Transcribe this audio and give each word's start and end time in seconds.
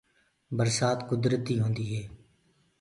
برسآت 0.57 0.99
کُدرتي 1.09 1.55
هوندي 1.61 1.85
هي۔ 1.91 2.03